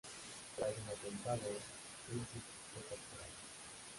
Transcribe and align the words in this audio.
Tras 0.55 0.71
el 0.71 0.89
atentado, 0.89 1.45
Princip 2.07 2.41
fue 2.73 2.81
capturado. 2.89 3.39